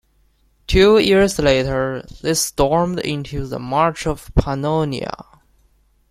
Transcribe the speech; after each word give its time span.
Two 0.65 0.97
years 0.97 1.37
later, 1.37 2.03
they 2.23 2.33
stormed 2.33 2.97
into 3.01 3.45
the 3.45 3.59
March 3.59 4.07
of 4.07 4.33
Pannonia. 4.33 5.23